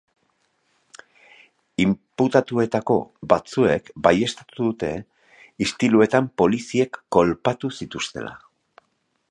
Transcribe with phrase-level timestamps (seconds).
[1.83, 2.95] Inputatuetako
[3.33, 4.91] batzuek baieztatu dute
[5.67, 8.35] istiluetan poliziek kolpatu zituztela.